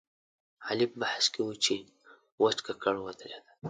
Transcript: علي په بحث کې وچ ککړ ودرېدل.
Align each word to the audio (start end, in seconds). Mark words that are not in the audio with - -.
علي 0.67 0.85
په 0.91 0.97
بحث 1.01 1.25
کې 1.33 1.41
وچ 2.43 2.57
ککړ 2.65 2.95
ودرېدل. 3.05 3.43